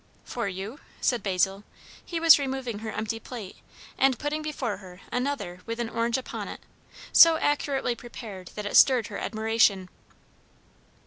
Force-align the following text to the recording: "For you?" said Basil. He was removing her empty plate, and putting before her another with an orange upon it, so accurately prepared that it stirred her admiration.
"For 0.23 0.47
you?" 0.47 0.79
said 0.99 1.21
Basil. 1.21 1.63
He 2.03 2.19
was 2.19 2.39
removing 2.39 2.79
her 2.79 2.91
empty 2.91 3.19
plate, 3.19 3.57
and 3.99 4.17
putting 4.17 4.41
before 4.41 4.77
her 4.77 5.01
another 5.11 5.59
with 5.67 5.79
an 5.79 5.89
orange 5.89 6.17
upon 6.17 6.47
it, 6.47 6.61
so 7.13 7.37
accurately 7.37 7.93
prepared 7.93 8.47
that 8.55 8.65
it 8.65 8.75
stirred 8.75 9.09
her 9.09 9.19
admiration. 9.19 9.89